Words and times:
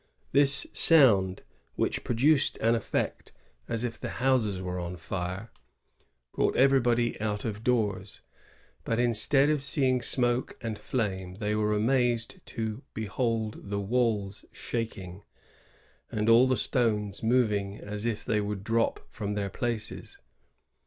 This 0.31 0.65
sound, 0.73 1.43
which 1.75 2.03
produced 2.03 2.57
an 2.57 2.73
effect 2.73 3.33
as 3.69 3.83
if 3.83 3.99
the 3.99 4.09
houses 4.17 4.59
were 4.59 4.79
on 4.79 4.95
fire, 4.97 5.51
brought 6.33 6.55
everybody 6.55 7.21
out 7.21 7.45
of 7.45 7.63
doors; 7.63 8.23
but 8.83 8.97
instead 8.97 9.51
of 9.51 9.61
seeing 9.61 10.01
smoke 10.01 10.57
and 10.59 10.79
flame, 10.79 11.35
they 11.35 11.53
were 11.53 11.73
amazed 11.75 12.43
to 12.47 12.81
behold 12.95 13.69
the 13.69 13.79
walls 13.79 14.43
shaking, 14.51 15.21
and 16.11 16.29
all 16.29 16.47
the 16.47 16.57
stones 16.57 17.21
moving 17.21 17.77
as 17.77 18.03
if 18.07 18.25
they 18.25 18.41
would 18.41 18.63
drop 18.63 19.01
from 19.07 19.35
their 19.35 19.51
places. 19.51 20.17